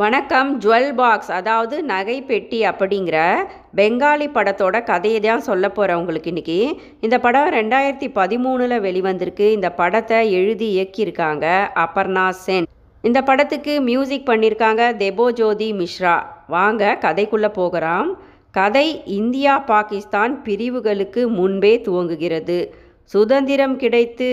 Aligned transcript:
வணக்கம் 0.00 0.50
jewel 0.62 0.86
box. 0.98 1.30
அதாவது 1.38 1.76
நகை 1.90 2.14
பெட்டி 2.28 2.58
அப்படிங்கிற 2.68 3.16
பெங்காலி 3.78 4.26
படத்தோட 4.36 4.76
கதையை 4.90 5.18
தான் 5.26 5.44
சொல்ல 5.48 5.68
போகிறேன் 5.68 5.98
உங்களுக்கு 6.00 6.30
இன்றைக்கி 6.32 6.56
இந்த 7.06 7.16
படம் 7.24 7.48
ரெண்டாயிரத்தி 7.56 8.08
பதிமூணில் 8.18 8.76
வெளிவந்திருக்கு. 8.86 9.46
இந்த 9.56 9.70
படத்தை 9.80 10.20
எழுதி 10.38 10.68
இயக்கியிருக்காங்க 10.76 11.44
அபர்ணா 11.84 12.26
சென். 12.44 12.68
இந்த 13.04 13.22
படத்துக்கு 13.28 13.74
மியூசிக் 13.90 14.28
பண்ணியிருக்காங்க 14.30 14.82
தெபோ 15.04 15.28
ஜோதி 15.42 15.70
மிஸ்ரா 15.82 16.16
வாங்க 16.56 16.96
கதைக்குள்ளே 17.06 17.52
போகிறோம் 17.60 18.10
கதை 18.58 18.88
இந்தியா 19.20 19.56
பாகிஸ்தான் 19.72 20.34
பிரிவுகளுக்கு 20.48 21.24
முன்பே 21.38 21.76
துவங்குகிறது. 21.88 22.60
சுதந்திரம் 23.14 23.78
கிடைத்து 23.84 24.30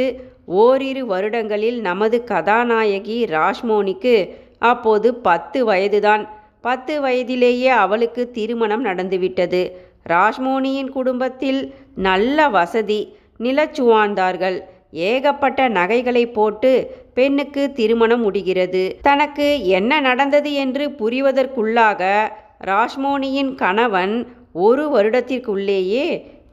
ஓரிரு 0.64 1.02
வருடங்களில் 1.14 1.80
நமது 1.88 2.18
கதாநாயகி 2.30 3.18
ராஷ்மோனிக்கு 3.38 4.14
அப்போது 4.60 5.16
பத்து 5.16 5.66
வயதுதான். 5.66 6.28
பத்து 6.62 7.02
வயதிலேயே 7.02 7.68
அவளுக்கு 7.68 8.32
திருமணம் 8.32 8.86
நடந்துவிட்டது. 8.86 9.62
ராஷ்மோனியின் 10.10 10.90
குடும்பத்தில் 10.90 11.74
நல்ல 11.96 12.48
வசதி 12.50 13.18
நிலச்சுவாழ்ந்தார்கள் 13.40 14.58
ஏகப்பட்ட 14.92 15.68
நகைகளை 15.68 16.34
போட்டு 16.34 16.72
பெண்ணுக்கு 17.14 17.72
திருமணம் 17.72 18.22
முடிகிறது. 18.22 19.00
தனக்கு 19.02 19.66
என்ன 19.66 20.00
நடந்தது 20.00 20.54
என்று 20.54 20.90
புரிவதற்குள்ளாக 20.90 22.32
ராஷ்மோனியின் 22.66 23.56
கணவன் 23.56 24.28
ஒரு 24.54 24.86
வருடத்திற்குள்ளேயே 24.96 26.06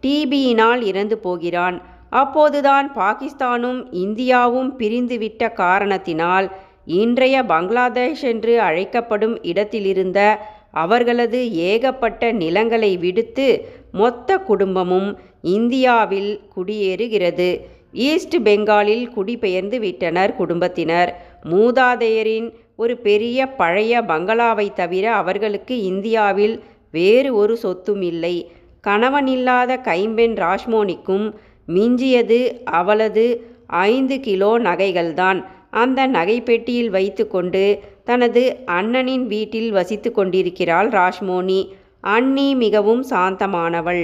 டிபியினால் 0.02 0.82
இறந்து 0.82 1.18
போகிறான். 1.18 1.82
அப்போதுதான் 2.10 2.92
பாகிஸ்தானும் 2.94 3.80
இந்தியாவும் 3.92 4.70
பிரிந்துவிட்ட 4.78 5.52
காரணத்தினால் 5.52 6.52
இன்றைய 6.86 7.42
பங்களாதேஷ் 7.42 8.22
என்று 8.22 8.60
அழைக்கப்படும் 8.60 9.42
இடத்திலிருந்த 9.42 10.38
அவர்களது 10.72 11.52
ஏகப்பட்ட 11.54 12.32
நிலங்களை 12.32 12.96
விடுத்து 12.96 13.68
மொத்த 13.92 14.38
குடும்பமும் 14.38 15.18
இந்தியாவில் 15.42 16.40
குடியேறுகிறது. 16.56 17.60
ஈஸ்ட் 17.92 18.36
பெங்காலில் 18.36 19.08
குடிபெயர்ந்து 19.08 19.80
விட்டனர் 19.80 20.36
குடும்பத்தினர். 20.36 21.22
மூதாதையரின் 21.50 22.52
ஒரு 22.76 22.96
பெரிய 22.96 23.46
பழைய 23.46 24.02
பங்களாவை 24.02 24.72
தவிர 24.72 25.12
அவர்களுக்கு 25.12 25.82
இந்தியாவில் 25.82 26.62
வேறு 26.90 27.34
ஒரு 27.34 27.56
சொத்தும் 27.56 28.02
இல்லை. 28.02 28.50
கணவனில்லாத 28.80 29.76
கைம்பெண் 29.76 30.34
ராஷ்மோனிக்கும் 30.34 31.32
மிஞ்சியது 31.68 32.64
அவளது 32.64 33.46
ஐந்து 33.66 34.20
கிலோ 34.20 34.58
நகைகள்தான். 34.58 35.44
அந்த 35.76 36.00
நகைப்பெட்டியில் 36.06 36.90
வைத்துக்கொண்டு 36.90 37.64
தனது 38.04 38.42
அண்ணனின் 38.66 39.26
வீட்டில் 39.26 39.70
வசித்து 39.70 40.10
கொண்டிருக்கிறாள் 40.12 40.88
ராஷ்மோனி 40.88 41.60
அண்ணி 42.00 42.48
மிகவும் 42.54 43.02
சாந்தமானவள். 43.10 44.02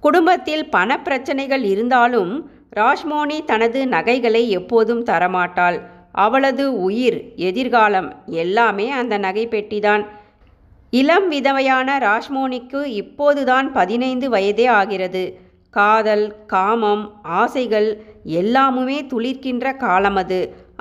குடும்பத்தில் 0.00 0.64
பணப்பிரச்சனைகள் 0.72 1.64
இருந்தாலும் 1.64 2.32
ராஷ்மோனி 2.76 3.38
தனது 3.44 3.80
நகைகளை 3.86 4.42
எப்போதும் 4.50 5.04
தரமாட்டாள். 5.04 5.78
அவளது 6.24 6.64
உயிர் 6.82 7.18
எதிர்காலம் 7.48 8.08
எல்லாமே 8.42 8.86
அந்த 9.00 9.14
நகைப்பெட்டிதான். 9.18 10.02
இளம் 10.92 11.26
விதவையான 11.32 11.88
ராஷ்மோனிக்கு 12.06 12.80
இப்போதுதான் 13.00 13.68
பதினைந்து 13.72 14.26
வயதே 14.30 14.66
ஆகிறது. 14.78 15.24
காதல் 15.76 16.26
காமம் 16.46 17.04
ஆசைகள் 17.40 17.88
எல்லாமுமே 18.40 18.98
துளிர்க்கின்ற 19.12 19.72
காலம் 19.76 20.18
அது 20.22 20.40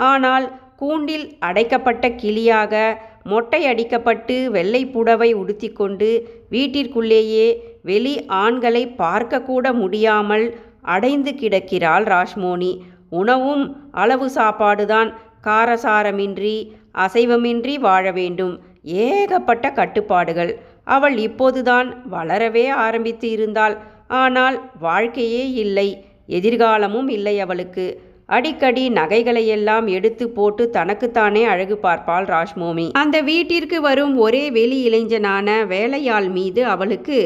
ஆனால் 0.10 0.46
கூண்டில் 0.82 1.26
அடைக்கப்பட்ட 1.48 2.06
கிளியாக 2.22 2.74
மொட்டை 3.32 3.60
அடிக்கப்பட்டு 3.72 4.36
வெள்ளை 4.56 4.82
புடவை 4.86 5.30
உடுத்திக்கொண்டு 5.42 6.10
வீட்டிற்குள்ளேயே 6.54 7.48
வெளி 7.90 8.14
ஆண்களை 8.44 8.84
பார்க்கக்கூட 8.98 9.66
முடியாமல் 9.82 10.46
அடைந்து 10.94 11.32
கிடக்கிறாள் 11.42 12.06
ராஷ்மோனி 12.14 12.72
உணவும் 13.22 13.64
அளவு 14.02 14.28
சாப்பாடுதான். 14.36 15.09
காரசாரமின்றி 15.48 16.56
அசைவமின்றி 17.06 17.74
வாழ 17.86 18.06
வேண்டும். 18.18 18.53
ஏகப்பட்ட 19.06 19.66
கட்டுப்பாடுகள். 19.80 20.52
அவள் 20.96 21.16
இப்போதுதான் 21.28 21.90
வளரவே 22.12 22.66
ஆரம்பித்து 22.86 23.28
இருந்தாள். 23.36 23.76
ஆனால் 24.08 24.69
வாழ்க்கையே 24.80 25.52
இல்லை 25.53 26.06
எதிர்காலமும் 26.28 27.09
இல்லை 27.09 27.40
அவளுக்கு. 27.40 27.86
அடிக்கடி 28.25 28.90
நகைகளையெல்லாம் 28.90 29.88
எடுத்து 29.88 30.30
போட்டு 30.30 30.69
தனக்குத்தானே 30.69 31.44
அழகு 31.44 31.80
பார்ப்பாள் 31.81 32.25
ராஷ்மோமி 32.25 32.91
அந்த 32.91 33.22
வீட்டிற்கு 33.22 33.81
வரும் 33.81 34.16
ஒரே 34.18 34.52
வெளி 34.52 34.81
இளைஞனான 34.84 35.66
வேலையாள் 35.66 36.30
மீது 36.30 36.66
அவளுக்கு 36.66 37.18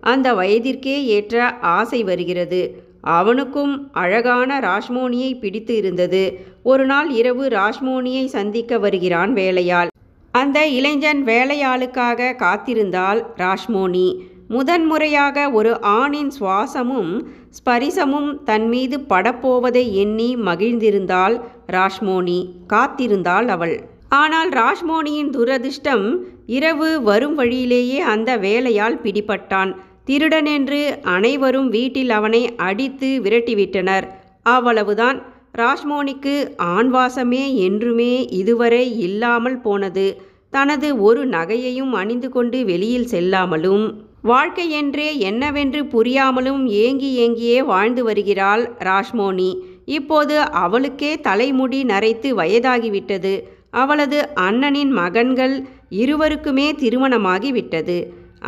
அந்த 0.00 0.34
வயதிற்கே 0.34 0.96
ஏற்ற 1.04 1.58
ஆசை 1.60 2.02
வருகிறது. 2.02 2.62
அவனுக்கும் 3.00 3.90
அழகான 3.92 4.60
ராஷ்மோனியை 4.60 5.38
பிடித்து 5.38 5.76
இருந்தது. 5.76 6.40
ஒரு 6.62 6.86
நாள் 6.86 7.10
இரவு 7.10 7.48
ராஷ்மோனியை 7.48 8.24
சந்திக்க 8.24 8.78
வருகிறான் 8.78 9.32
வேலையாள். 9.32 9.88
அந்த 10.30 10.66
இளைஞன் 10.66 11.24
வேலையாளுக்காக 11.24 12.34
காத்திருந்தாள் 12.38 13.20
ராஷ்மோனி 13.36 14.08
முதன்முறையாக 14.48 15.50
ஒரு 15.50 15.80
ஆணின் 15.80 16.30
சுவாசமும் 16.38 17.12
ஸ்பரிசமும் 17.50 18.30
தன்மீது 18.44 18.96
படப்போவதை 19.08 19.92
எண்ணி 19.92 20.36
மகிழ்ந்திருந்தாள் 20.36 21.36
ராஷ்மோனி 21.66 22.38
காத்திருந்தாள் 22.72 23.46
அவள். 23.46 23.76
ஆனால் 24.08 24.50
ராஷ்மோனியின் 24.50 25.30
துரதிர்ஷ்டம் 25.30 26.06
இரவு 26.46 27.02
வரும் 27.02 27.34
வழியிலேயே 27.34 27.98
அந்த 28.00 28.30
வேலையால் 28.36 29.00
பிடிபட்டான். 29.02 29.72
திருடன் 30.04 30.44
என்று 30.46 31.00
அனைவரும் 31.02 31.68
வீட்டில் 31.68 32.10
அவனை 32.10 32.42
அடித்து 32.56 33.20
விரட்டிவிட்டனர். 33.24 34.06
அவ்வளவுதான். 34.42 35.18
ராஷ்மோனிக்கு 35.52 36.36
ஆண்வாசமே 36.76 37.44
என்றுமே 37.54 38.12
இதுவரை 38.30 38.84
இல்லாமல் 38.98 39.60
போனது. 39.60 40.06
தனது 40.50 40.88
ஒரு 41.02 41.22
நகையையும் 41.26 41.92
அணிந்து 41.92 42.28
கொண்டு 42.28 42.58
வெளியில் 42.64 43.10
செல்லாமலும் 43.10 43.86
வாழ்க்கை 44.28 44.64
என்றே 44.70 45.06
என்னவென்று 45.18 45.80
புரியாமலும் 45.84 46.62
ஏங்கி 46.84 47.10
ஏங்கியே 47.22 47.58
வாழ்ந்து 47.64 48.02
வருகிறாள் 48.04 48.62
ராஷ்மோனி 48.78 49.50
இப்போது 49.96 50.36
அவளுக்கே 50.62 51.10
தலைமுடி 51.20 51.80
நரைத்து 51.84 52.28
வயதாகிவிட்டது. 52.40 53.34
அவளது 53.82 54.18
அண்ணனின் 54.40 54.92
மகன்கள் 55.00 55.54
இருவருக்குமே 56.02 56.68
திருமணமாகி 56.74 57.50
விட்டது 57.52 57.98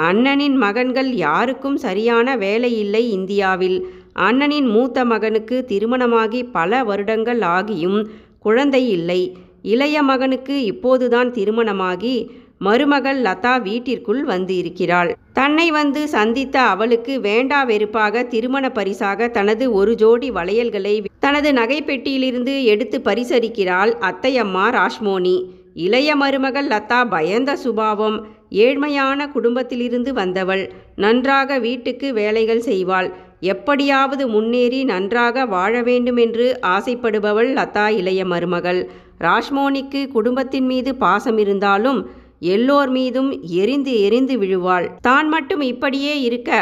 அண்ணனின் 0.09 0.57
மகன்கள் 0.57 1.11
யாருக்கும் 1.27 1.77
சரியான 1.77 2.37
வேலை 2.37 2.73
இல்லை 2.79 3.05
இந்தியாவில். 3.13 3.79
அண்ணனின் 4.21 4.69
மூத்த 4.69 5.05
மகனுக்கு 5.05 5.57
திருமணமாகி 5.65 6.41
பல 6.57 6.81
வருடங்கள் 6.85 7.43
ஆகியும் 7.57 8.01
குழந்தை 8.39 8.83
இல்லை. 8.89 9.21
இளைய 9.65 10.03
மகனுக்கு 10.03 10.57
இப்போதுதான் 10.65 11.31
திருமணமாகி 11.31 12.17
மருமகள் 12.61 13.19
லதா 13.23 13.63
வீட்டிற்குள் 13.63 14.23
வந்து 14.25 14.57
இருக்கிறாள் 14.57 15.17
தன்னை 15.33 15.71
வந்து 15.71 16.09
சந்தித்த 16.09 16.61
அவளுக்கு 16.61 17.21
வேண்டா 17.21 17.63
வெறுப்பாக 17.63 18.25
திருமண 18.25 18.71
பரிசாக 18.71 19.29
தனது 19.29 19.73
ஒரு 19.73 19.95
ஜோடி 19.95 20.31
வளையல்களை 20.31 20.95
தனது 21.19 21.53
நகைப்பெட்டியிலிருந்து 21.53 22.65
எடுத்து 22.65 22.99
பரிசரிக்கிறாள் 23.05 23.93
அத்தையம்மா 24.01 24.67
ராஷ்மோனி 24.71 25.37
இளைய 25.75 26.17
மருமகள் 26.17 26.69
லதா 26.69 27.01
பயந்த 27.09 27.57
சுபாவம் 27.57 28.17
ஏழ்மையான 28.51 29.31
குடும்பத்திலிருந்து 29.33 30.13
வந்தவள். 30.13 30.63
நன்றாக 30.97 31.59
வீட்டுக்கு 31.59 32.13
வேலைகள் 32.13 32.63
செய்வாள். 32.63 33.09
எப்படியாவது 33.41 34.29
முன்னேறி 34.29 34.85
நன்றாக 34.85 35.45
வாழ 35.47 35.83
வேண்டுமென்று 35.83 36.47
ஆசைப்படுபவள் 36.67 37.51
லதா 37.55 37.87
இளைய 37.89 38.25
மருமகள். 38.25 38.81
ராஷ்மோனிக்கு 39.21 40.01
குடும்பத்தின் 40.09 40.67
மீது 40.67 40.95
பாசம் 40.95 41.39
இருந்தாலும் 41.39 42.01
எல்லோர் 42.41 42.89
மீதும் 42.89 43.43
எரிந்து 43.43 44.01
எரிந்து 44.01 44.39
விழுவாள். 44.39 44.91
தான் 45.01 45.29
மட்டும் 45.29 45.61
இப்படியே 45.61 46.21
இருக்க 46.21 46.61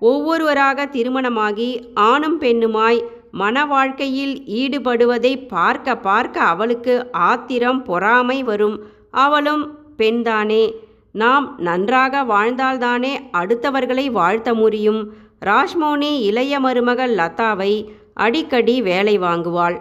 ஒவ்வொருவராக 0.00 0.86
திருமணமாகி 0.86 1.80
ஆணும் 1.94 2.40
பெண்ணுமாய் 2.40 3.02
மன 3.30 3.66
வாழ்க்கையில் 3.66 4.42
ஈடுபடுவதை 4.46 5.48
பார்க்க 5.48 5.96
பார்க்க 5.96 6.40
அவளுக்கு 6.40 7.10
ஆத்திரம் 7.12 7.82
பொறாமை 7.82 8.42
வரும். 8.42 8.82
அவளும் 9.10 9.78
பெண்தானே 9.98 10.72
நாம் 11.12 11.54
நன்றாக 11.58 12.24
வாழ்ந்தால்தானே 12.24 13.18
அடுத்தவர்களை 13.32 14.10
வாழ்த்த 14.10 14.54
முடியும். 14.54 15.12
ராஷ்மோனி 15.44 16.20
இளைய 16.20 16.60
மருமகள் 16.60 17.14
லதாவை 17.14 17.86
அடிக்கடி 18.14 18.82
வேலை 18.82 19.18
வாங்குவாள். 19.18 19.76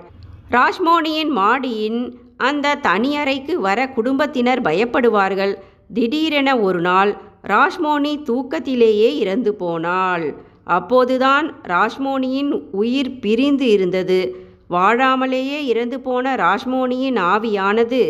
ராஷ்மோனியின் 0.51 1.29
மாடியின் 1.29 2.19
அந்த 2.37 2.75
தனியறைக்கு 2.75 3.53
வர 3.53 3.89
குடும்பத்தினர் 3.89 4.61
பயப்படுவார்கள். 4.61 5.53
திடீரென 5.93 6.59
ஒரு 6.59 6.81
நாள் 6.81 7.17
ராஷ்மோனி 7.47 8.13
தூக்கத்திலேயே 8.23 9.09
இறந்து 9.15 9.55
போனாள். 9.55 10.35
அப்போதுதான் 10.63 11.53
ராஷ்மோனியின் 11.63 12.51
உயிர் 12.71 13.19
பிரிந்து 13.19 13.67
இருந்தது. 13.71 14.43
வாழாமலேயே 14.69 15.59
இறந்து 15.65 15.99
போன 15.99 16.35
ராஷ்மோனியின் 16.35 17.19
ஆவியானது 17.33 18.01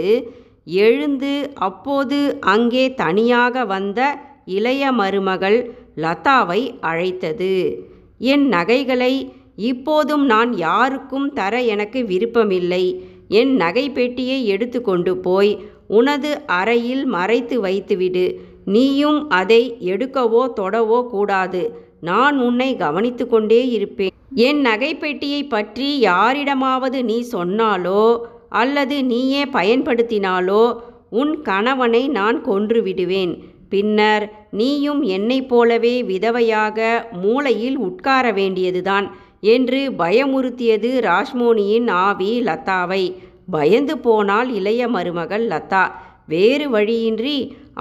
எழுந்து 0.64 1.52
அப்போது 1.54 2.38
அங்கே 2.40 2.94
தனியாக 2.94 3.66
வந்த 3.66 4.18
இளைய 4.46 4.92
மருமகள் 4.92 5.72
லதாவை 5.96 6.80
அழைத்தது. 6.80 7.86
என் 8.18 8.48
நகைகளை 8.48 9.14
இப்போதும் 9.56 10.26
நான் 10.26 10.54
யாருக்கும் 10.54 11.34
தர 11.34 11.62
எனக்கு 11.62 12.06
விருப்பமில்லை. 12.06 13.06
என் 13.28 13.54
நகைப்பெட்டியை 13.56 14.44
எடுத்து 14.46 14.82
கொண்டு 14.82 15.18
போய் 15.18 15.52
உனது 15.88 16.32
அறையில் 16.46 17.06
மறைத்து 17.06 17.62
வைத்துவிடு. 17.62 18.26
நீயும் 18.66 19.30
அதை 19.30 19.78
எடுக்கவோ 19.80 20.44
தொடவோ 20.60 21.08
கூடாது. 21.08 21.64
நான் 22.02 22.38
உன்னை 22.40 22.76
கவனித்து 22.76 23.28
கொண்டே 23.28 23.68
இருப்பேன். 23.70 24.14
என் 24.36 24.62
நகைப்பெட்டியை 24.66 25.50
பற்றி 25.50 26.00
யாரிடமாவது 26.00 27.04
நீ 27.04 27.26
சொன்னாலோ 27.32 28.22
அல்லது 28.50 29.04
நீயே 29.04 29.44
பயன்படுத்தினாலோ 29.44 30.64
உன் 31.10 31.42
கணவனை 31.42 32.08
நான் 32.08 32.42
கொன்று 32.42 32.82
விடுவேன் 32.84 33.34
பின்னர் 33.70 34.26
நீயும் 34.52 35.02
என்னைப் 35.02 35.50
போலவே 35.50 36.02
விதவையாக 36.04 36.80
மூளையில் 37.12 37.78
உட்கார 37.78 38.32
வேண்டியதுதான். 38.32 39.08
என்று 39.54 39.80
பயமுறுத்தியது 40.02 40.90
ராஷ்மோனியின் 41.08 41.88
ஆவி 42.06 42.32
லதாவை. 42.42 43.04
பயந்து 43.52 43.96
போனால் 43.98 44.50
இளைய 44.60 44.84
மருமகள் 44.88 45.46
லதா. 45.48 45.84
வேறு 46.28 46.68
வழியின்றி 46.70 47.38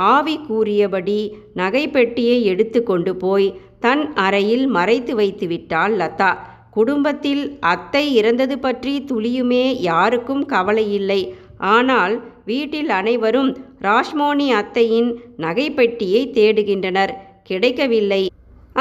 ஆவி 0.09 0.35
கூறியபடி 0.49 1.21
நகைப்பெட்டியை 1.57 2.39
எடுத்து 2.53 2.81
கொண்டு 2.83 3.13
போய் 3.17 3.49
தன் 3.81 4.03
அறையில் 4.25 4.67
மறைத்து 4.77 5.13
வைத்து 5.15 5.47
விட்டாள் 5.47 5.95
லதா. 6.03 6.31
குடும்பத்தில் 6.71 7.43
அத்தை 7.73 8.05
இறந்தது 8.15 8.57
பற்றி 8.59 8.95
துளியுமே 9.11 9.65
யாருக்கும் 9.89 10.45
கவலை 10.47 10.87
இல்லை 10.93 11.21
ஆனால் 11.75 12.15
வீட்டில் 12.45 12.91
அனைவரும் 12.99 13.51
ராஷ்மோனி 13.81 14.47
அத்தையின் 14.61 15.11
நகைப்பெட்டியை 15.39 16.23
தேடுகின்றனர். 16.39 17.13
கிடைக்கவில்லை. 17.43 18.23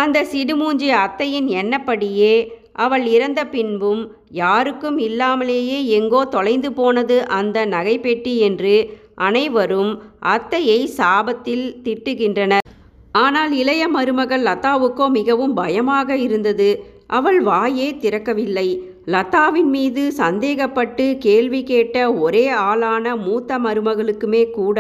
அந்த 0.02 0.18
சிடுமூஞ்சி 0.32 0.90
அத்தையின் 1.04 1.48
எண்ணப்படியே 1.62 2.36
அவள் 2.75 3.06
இறந்த 3.06 3.42
பின்பும் 3.46 4.02
யாருக்கும் 4.30 4.98
இல்லாமலேயே 4.98 5.80
எங்கோ 5.98 6.22
தொலைந்து 6.25 6.70
போனது 6.74 7.18
அந்த 7.30 7.66
நகைப்பெட்டி 7.66 8.34
என்று 8.40 8.75
அனைவரும் 9.16 9.92
அத்தையை 10.25 10.80
சாபத்தில் 10.98 11.66
திட்டுகின்றனர். 11.84 12.68
ஆனால் 13.12 13.52
இளைய 13.52 13.84
மருமகள் 13.88 14.44
லதாவுக்கோ 14.44 15.08
மிகவும் 15.10 15.54
பயமாக 15.54 16.16
இருந்தது. 16.18 16.70
அவள் 17.08 17.40
வாயே 17.44 17.88
திறக்கவில்லை. 18.00 18.68
லதாவின் 19.06 19.70
மீது 19.70 20.04
சந்தேகப்பட்டு 20.14 21.06
கேள்வி 21.18 21.62
கேட்ட 21.64 21.98
ஒரே 22.20 22.46
ஆளான 22.64 23.16
மூத்த 23.16 23.60
மருமகளுக்குமே 23.60 24.44
கூட 24.52 24.80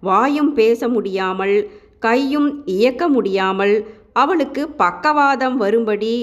வாயும் 0.00 0.52
பேச 0.52 0.88
முடியாமல் 0.88 1.56
கையும் 1.98 2.48
இயக்க 2.64 3.02
முடியாமல் 3.08 3.74
அவளுக்கு 4.12 4.62
பக்கவாதம் 4.76 5.56
வரும்படி 5.56 6.14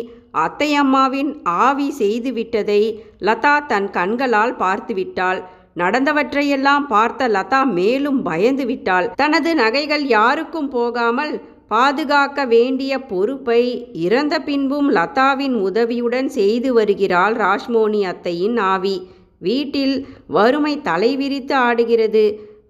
அத்தையம்மாவின் 0.43 1.31
ஆவி 1.65 1.87
செய்துவிட்டதை 1.99 2.81
லதா 3.27 3.55
தன் 3.65 3.89
கண்களால் 3.89 4.55
பார்த்துவிட்டாள். 4.55 5.39
நடந்தவற்றையெல்லாம் 5.75 6.85
பார்த்த 6.87 7.27
லதா 7.27 7.59
மேலும் 7.71 8.19
பயந்து 8.21 8.65
விட்டாள் 8.65 9.07
தனது 9.15 9.51
நகைகள் 9.55 10.05
யாருக்கும் 10.07 10.69
போகாமல் 10.69 11.33
பாதுகாக்க 11.67 12.45
வேண்டிய 12.45 12.93
பொறுப்பை 13.05 13.61
இறந்த 14.05 14.35
பின்பும் 14.39 14.89
லதாவின் 14.91 15.55
உதவியுடன் 15.67 16.29
செய்து 16.29 16.69
வருகிறாள் 16.73 17.35
ராஷ்மோனி 17.35 18.01
அத்தையின் 18.11 18.57
ஆவி. 18.73 18.95
வீட்டில் 19.39 19.95
வறுமை 20.27 20.73
தலைவிரித்து 20.83 21.55
ஆடுகிறது. 21.67 22.25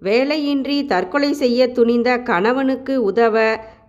வேலையின்றி 0.08 0.78
தற்கொலை 0.86 1.32
செய்ய 1.34 1.68
துணிந்த 1.68 2.10
கணவனுக்கு 2.30 2.96
உதவ 3.04 3.36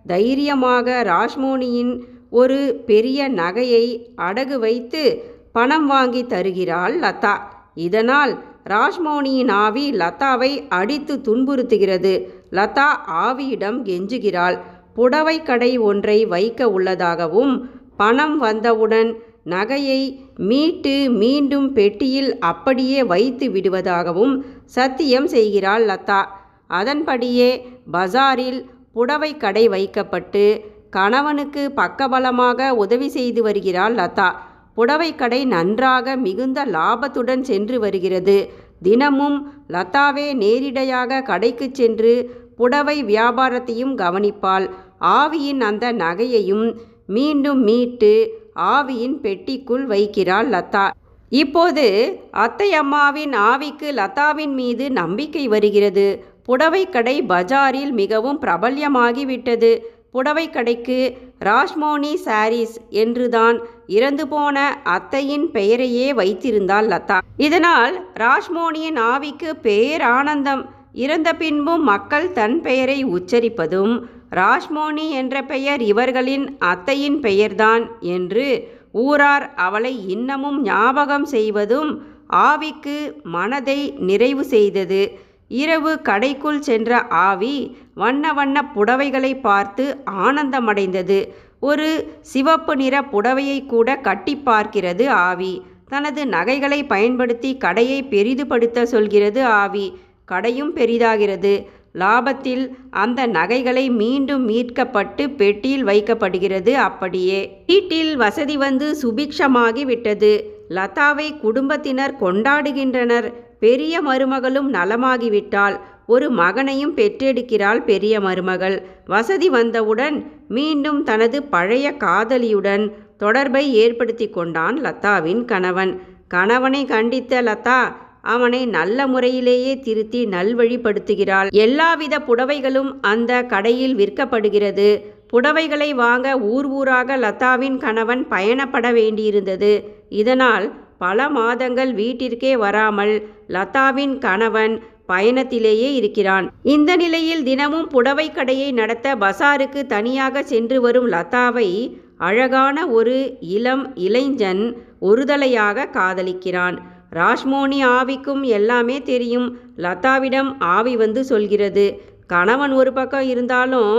தைரியமாக 0.07 1.03
ராஷ்மோனியின் 1.03 1.91
ஒரு 2.29 2.83
பெரிய 2.85 3.29
நகையை 3.29 3.85
அடகு 4.17 4.57
வைத்து 4.59 5.03
பணம் 5.51 5.87
வாங்கி 5.87 6.27
தருகிறாள் 6.27 6.99
லதா. 6.99 7.35
இதனால் 7.75 8.33
ராஜ்மோனியின் 8.69 9.51
ஆவி 9.51 9.91
லதாவை 9.91 10.51
அடித்து 10.69 11.15
துன்புறுத்துகிறது. 11.17 12.13
லதா 12.51 12.89
ஆவியிடம் 13.25 13.79
கெஞ்சுகிறாள். 13.87 14.57
புடவை 14.93 15.43
கடை 15.43 15.77
ஒன்றை 15.77 16.25
வைக்க 16.25 16.69
உள்ளதாகவும் 16.69 17.69
பணம் 17.97 18.37
வந்தவுடன் 18.37 19.09
நகையை 19.45 20.01
மீட்டு 20.35 21.09
மீண்டும் 21.09 21.73
பெட்டியில் 21.73 22.39
அப்படியே 22.39 23.03
வைத்து 23.03 23.49
விடுவதாகவும் 23.49 24.33
சத்தியம் 24.65 25.27
செய்கிறாள் 25.27 25.85
லதா. 25.85 26.21
அதன்படியே 26.67 27.65
பஜாரில் 27.91 28.59
புடவை 28.93 29.37
கடை 29.37 29.67
வைக்கப்பட்டு 29.67 30.43
கணவனுக்கு 30.89 31.63
பக்கபலமாக 31.75 32.69
உதவி 32.69 33.09
செய்து 33.09 33.41
வருகிறாள் 33.41 33.95
லதா. 33.95 34.29
புடவை 34.73 35.15
கடை 35.15 35.45
நன்றாக 35.45 36.15
மிகுந்த 36.15 36.65
லாபத்துடன் 36.65 37.41
சென்று 37.41 37.79
வருகிறது. 37.79 38.37
தினமும் 38.81 39.37
லதாவே 39.69 40.27
நேரிடையாக 40.33 41.21
கடைக்கு 41.21 41.69
சென்று 41.71 42.13
புடவை 42.57 43.03
வியாபாரத்தையும் 43.03 43.93
கவனிப்பாள். 43.95 44.65
ஆவியின் 45.01 45.59
அந்த 45.59 45.93
நகையையும் 45.93 46.65
மீண்டும் 47.05 47.61
மீட்டு 47.61 48.13
ஆவியின் 48.55 49.15
பெட்டிக்குள் 49.23 49.85
வைக்கிறாள் 49.85 50.49
லதா. 50.55 50.89
இப்போது 51.29 51.85
அத்தை 52.31 52.73
அம்மாவின் 52.73 53.33
ஆவிக்கு 53.33 53.89
லதாவின் 53.91 54.53
மீது 54.53 54.91
நம்பிக்கை 54.91 55.47
வருகிறது. 55.47 56.07
புடவை 56.43 56.89
கடை 56.89 57.21
பஜாரில் 57.21 57.91
மிகவும் 57.91 58.41
பிரபல்யமாகிவிட்டது. 58.41 59.71
புடவை 60.11 60.49
கடைக்கு 60.49 60.99
ராஷ்மோனி 61.45 62.13
சாரீஸ் 62.25 62.75
என்றுதான் 62.89 63.57
இறந்து 63.87 64.27
போன 64.27 64.57
அத்தையின் 64.83 65.51
பெயரையே 65.51 66.13
வைத்திருந்தாள் 66.13 66.87
லதா. 66.93 67.17
இதனால் 67.37 67.95
ராஷ்மோனியின் 68.19 68.99
ஆவிக்கு 69.13 69.51
பேரானந்தம் 69.63 70.63
இறந்த 70.93 71.33
பின்பும் 71.33 71.83
மக்கள் 71.83 72.31
தன் 72.31 72.61
பெயரை 72.61 73.05
உச்சரிப்பதும் 73.05 73.93
ராஷ்மோனி 74.31 75.09
என்ற 75.09 75.43
பெயர் 75.43 75.81
இவர்களின் 75.81 76.57
அத்தையின் 76.59 77.19
பெயர்தான் 77.19 77.85
என்று 77.99 78.47
ஊரார் 78.91 79.53
அவளை 79.55 79.93
இன்னமும் 80.07 80.61
ஞாபகம் 80.61 81.25
செய்வதும் 81.25 81.91
ஆவிக்கு 82.33 82.97
மனதை 83.23 83.79
நிறைவு 83.99 84.43
செய்தது. 84.43 85.01
இரவு 85.49 85.99
கடைக்குள் 86.03 86.59
சென்ற 86.59 87.01
ஆவி 87.01 87.77
வண்ண 87.93 88.33
வண்ண 88.33 88.71
புடவைகளை 88.75 89.39
பார்த்து 89.39 89.97
ஆனந்தமடைந்தது. 90.11 91.27
ஒரு 91.59 92.19
சிவப்பு 92.21 92.75
நிற 92.75 93.01
புடவையை 93.01 93.65
கூட 93.65 93.95
கட்டி 93.97 94.41
பார்க்கிறது 94.45 95.07
ஆவி. 95.07 95.61
தனது 95.87 96.25
நகைகளை 96.25 96.83
பயன்படுத்தி 96.83 97.57
கடையை 97.57 98.03
பெரிதுபடுத்த 98.03 98.83
சொல்கிறது 98.83 99.45
ஆவி. 99.45 99.99
கடையும் 100.25 100.75
பெரிதாகிறது. 100.75 101.65
லாபத்தில் 101.93 102.69
அந்த 102.91 103.25
நகைகளை 103.27 103.89
மீண்டும் 103.89 104.49
மீட்கப்பட்டு 104.49 105.35
பெட்டியில் 105.35 105.85
வைக்கப்படுகிறது 105.85 106.73
அப்படியே. 106.73 107.63
வீட்டில் 107.67 108.15
வசதி 108.15 108.57
வந்து 108.57 108.97
சுபிக்ஷமாகி 109.01 109.83
விட்டது. 109.83 110.31
லதாவை 110.69 111.39
குடும்பத்தினர் 111.39 112.15
கொண்டாடுகின்றனர். 112.19 113.33
பெரிய 113.59 114.01
மருமகளும் 114.01 114.69
நலமாகிவிட்டால் 114.73 115.79
ஒரு 116.07 116.29
மகனையும் 116.29 116.95
பெற்றெடுக்கிறாள் 116.95 117.83
பெரிய 117.83 118.19
மருமகள். 118.19 118.81
வசதி 119.05 119.49
வந்தவுடன் 119.49 120.31
மீண்டும் 120.47 121.03
தனது 121.03 121.43
பழைய 121.43 121.91
காதலியுடன் 121.97 122.85
தொடர்பை 123.17 123.73
ஏற்படுத்தி 123.73 124.29
கொண்டான் 124.29 124.81
லதாவின் 124.81 125.45
கணவன். 125.45 126.01
கணவனை 126.27 126.85
கண்டித்த 126.85 127.41
லதா 127.41 127.81
அவனை 128.21 128.65
நல்ல 128.65 129.07
முறையிலேயே 129.07 129.79
திருத்தி 129.79 130.25
நல்வழிப்படுத்துகிறாள். 130.25 131.47
எல்லாவித 131.51 132.19
புடவைகளும் 132.19 132.91
அந்த 133.01 133.43
கடையில் 133.43 133.95
விற்கப்படுகிறது. 133.95 134.89
புடவைகளை 135.33 135.89
வாங்க 135.93 136.37
ஊர் 136.37 136.65
ஊராக 136.65 137.17
லதாவின் 137.17 137.77
கணவன் 137.77 138.27
பயணப்பட 138.29 138.87
வேண்டியிருந்தது. 138.91 139.71
இதனால் 140.09 140.65
பல 140.99 141.29
மாதங்கள் 141.29 141.91
வீட்டிற்கே 141.93 142.51
வராமல் 142.57 143.13
லதாவின் 143.47 144.15
கணவன் 144.17 144.73
பயணத்திலேயே 145.11 145.89
இருக்கிறான். 145.99 146.45
இந்த 146.63 146.91
நிலையில் 146.95 147.43
தினமும் 147.43 147.87
புடவை 147.87 148.27
கடையை 148.31 148.69
நடத்த 148.71 149.15
பசாருக்கு 149.15 149.81
தனியாக 149.85 150.43
சென்று 150.43 150.77
வரும் 150.81 151.07
லதாவை 151.11 151.69
அழகான 152.17 152.77
ஒரு 152.87 153.17
இளம் 153.39 153.83
இளைஞன் 154.07 154.63
ஒருதலையாக 155.01 155.87
காதலிக்கிறான். 155.97 156.77
ராஷ்மோனி 157.15 157.79
ஆவிக்கும் 157.97 158.43
எல்லாமே 158.57 158.97
தெரியும். 159.01 159.47
லதாவிடம் 159.77 160.49
ஆவி 160.75 160.95
வந்து 160.97 161.23
சொல்கிறது 161.23 161.85
கணவன் 162.27 162.73
ஒரு 162.73 162.91
பக்கம் 162.93 163.27
இருந்தாலும் 163.27 163.93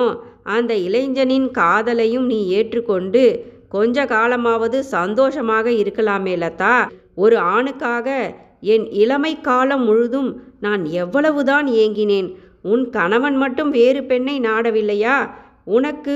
அந்த 0.56 0.72
இளைஞனின் 0.86 1.48
காதலையும் 1.58 2.26
நீ 2.32 2.38
ஏற்றுக்கொண்டு 2.48 3.24
கொஞ்ச 3.74 4.04
காலமாவது 4.04 4.78
சந்தோஷமாக 4.96 5.70
இருக்கலாமே 5.70 6.34
லதா. 6.44 6.76
ஒரு 7.14 7.36
ஆணுக்காக 7.54 8.08
என் 8.72 8.86
இளமை 9.02 9.40
காலம் 9.40 9.84
முழுதும் 9.84 10.30
நான் 10.60 10.84
எவ்வளவுதான் 11.02 11.66
ஏங்கினேன். 11.82 12.28
உன் 12.62 12.84
கணவன் 12.90 13.36
மட்டும் 13.36 13.70
வேறு 13.70 14.00
பெண்ணை 14.04 14.40
நாடவில்லையா? 14.40 15.16
உனக்கு 15.76 16.14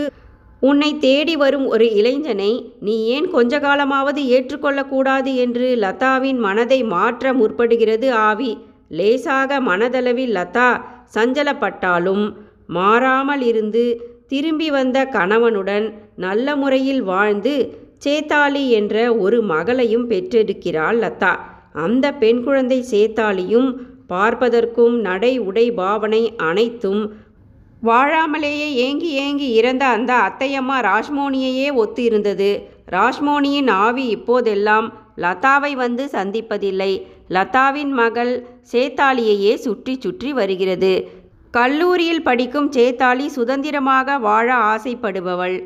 உன்னை 0.61 0.91
தேடி 0.99 1.35
வரும் 1.37 1.67
ஒரு 1.67 1.87
இளைஞனை 1.95 2.53
நீ 2.81 2.95
ஏன் 3.07 3.27
கொஞ்ச 3.31 3.59
காலமாவது 3.59 4.23
ஏற்றுக்கொள்ளக்கூடாது 4.35 5.31
என்று 5.35 5.67
லதாவின் 5.77 6.39
மனதை 6.39 6.81
மாற்ற 6.85 7.33
முற்படுகிறது 7.33 8.09
ஆவி. 8.29 8.53
லேசாக 8.89 9.61
மனதளவில் 9.61 10.35
லதா 10.39 10.69
சஞ்சலப்பட்டாலும் 11.15 12.25
மாறாமல் 12.67 13.41
இருந்து 13.41 13.85
திரும்பி 14.31 14.69
வந்த 14.71 14.99
கணவனுடன் 15.07 15.87
நல்ல 16.17 16.57
முறையில் 16.57 17.03
வாழ்ந்து 17.03 17.55
சேத்தாளி 18.05 18.63
என்ற 18.79 18.95
ஒரு 19.15 19.43
மகளையும் 19.43 20.07
பெற்றெடுக்கிறாள் 20.11 20.99
லதா. 21.03 21.33
அந்த 21.73 22.13
பெண் 22.13 22.41
குழந்தை 22.45 22.85
சேத்தாளியும் 22.91 23.69
பார்ப்பதற்கும் 24.09 24.97
நடை 25.01 25.33
உடை 25.39 25.67
பாவனை 25.71 26.23
அனைத்தும் 26.37 27.03
வாழாமலேயே 27.83 28.69
ஏங்கி 28.85 29.11
ஏங்கி 29.25 29.49
இறந்த 29.53 29.85
அந்த 29.87 30.13
அத்தையம்மா 30.27 30.77
ராஷ்மோனியையே 30.91 31.67
ஒத்து 31.75 32.03
இருந்தது 32.03 32.51
ராஷ்மோனியின் 32.93 33.71
ஆவி 33.71 34.05
இப்போதெல்லாம் 34.09 34.87
லதாவை 35.17 35.73
வந்து 35.73 36.05
சந்திப்பதில்லை. 36.13 36.93
லதாவின் 37.29 37.93
மகள் 38.01 38.33
சேத்தாலியையே 38.73 39.55
சுற்றி 39.55 39.95
சுற்றி 40.01 40.33
வருகிறது. 40.33 40.95
கல்லூரியில் 41.57 42.23
படிக்கும் 42.23 42.69
சேத்தாளி 42.73 43.27
சுதந்திரமாக 43.27 44.19
வாழ 44.19 44.49
ஆசைப்படுபவள். 44.55 45.57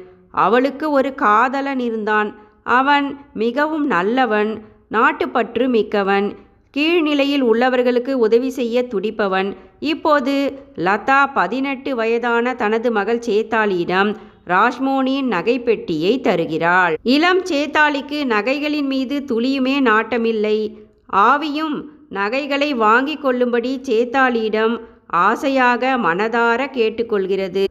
அவளுக்கு 0.45 0.87
ஒரு 0.91 1.11
காதலன் 1.15 1.79
இருந்தான். 1.79 2.31
அவன் 2.79 3.07
மிகவும் 3.43 3.87
நல்லவன் 3.87 4.51
நாட்டுப்பற்று 4.89 5.67
மிக்கவன் 5.69 6.27
கீழ்நிலையில் 6.75 7.45
உள்ளவர்களுக்கு 7.51 8.13
உதவி 8.27 8.51
செய்ய 8.51 8.83
துடிப்பவன். 8.83 9.49
இப்போது 9.93 10.35
லதா 10.89 11.21
பதினெட்டு 11.35 11.93
வயதான 11.95 12.55
தனது 12.55 12.91
மகள் 12.91 13.23
சேத்தாளியிடம் 13.29 14.11
ராஷ்மோனியின் 14.53 15.33
நகைப்பெட்டியை 15.37 16.13
தருகிறாள். 16.21 16.95
இளம் 17.15 17.43
சேத்தாளிக்கு 17.43 18.21
நகைகளின் 18.35 18.91
மீது 18.95 19.17
துளியுமே 19.31 19.77
நாட்டமில்லை. 19.91 20.59
ஆவியும் 21.29 21.77
நகைகளை 22.11 22.71
வாங்கி 22.85 23.17
கொள்ளும்படி 23.17 23.73
சேத்தாளியிடம் 23.89 24.77
ஆசையாக 25.11 25.99
மனதார 25.99 26.61
கேட்டுக்கொள்கிறது. 26.79 27.65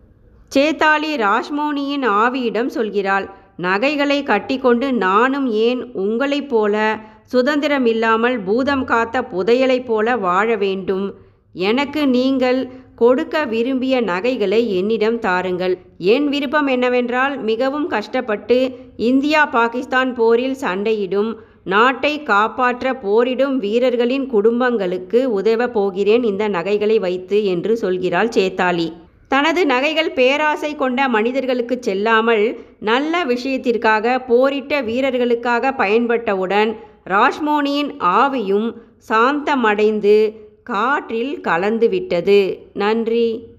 சேத்தாளி 0.55 1.11
ராஷ்மோனியின் 1.25 2.05
ஆவியிடம் 2.23 2.71
சொல்கிறாள் 2.75 3.25
நகைகளை 3.57 4.23
கட்டிக்கொண்டு 4.23 4.93
நானும் 4.93 5.47
ஏன் 5.47 5.81
உங்களைப் 5.93 6.49
போல 6.49 6.75
சுதந்திரம் 7.23 7.85
இல்லாமல் 7.85 8.39
பூதம் 8.39 8.83
காத்த 8.83 9.21
புதையலைப் 9.21 9.85
போல 9.85 10.17
வாழ 10.17 10.55
வேண்டும். 10.55 11.07
எனக்கு 11.53 12.07
நீங்கள் 12.07 12.59
கொடுக்க 12.95 13.45
விரும்பிய 13.45 14.01
நகைகளை 14.01 14.59
என்னிடம் 14.77 15.19
தாருங்கள். 15.19 15.77
என் 15.97 16.27
விருப்பம் 16.27 16.67
என்னவென்றால் 16.67 17.35
மிகவும் 17.39 17.87
கஷ்டப்பட்டு 17.87 18.57
இந்தியா 18.97 19.45
பாகிஸ்தான் 19.45 20.13
போரில் 20.13 20.57
சண்டையிடும் 20.61 21.31
நாட்டை 21.67 22.23
காப்பாற்ற 22.23 22.93
போரிடும் 22.95 23.57
வீரர்களின் 23.57 24.25
குடும்பங்களுக்கு 24.25 25.31
உதவ 25.31 25.67
போகிறேன் 25.67 26.23
இந்த 26.23 26.47
நகைகளை 26.47 26.99
வைத்து 26.99 27.45
என்று 27.45 27.77
சொல்கிறாள் 27.81 28.29
சேத்தாளி. 28.37 28.93
தனது 29.27 29.65
நகைகள் 29.65 30.11
பேராசை 30.11 30.75
கொண்ட 30.75 31.07
மனிதர்களுக்கு 31.07 31.77
செல்லாமல் 31.79 32.59
நல்ல 32.79 33.23
விஷயத்திற்காக 33.25 34.19
போரிட்ட 34.19 34.81
வீரர்களுக்காக 34.81 35.73
பயன்பட்டவுடன் 35.77 36.75
ராஷ்மோனியின் 37.05 37.91
ஆவியும் 38.19 38.69
சாந்தமடைந்து 39.09 40.17
காற்றில் 40.63 41.35
கலந்துவிட்டது. 41.43 42.39
நன்றி. 42.73 43.55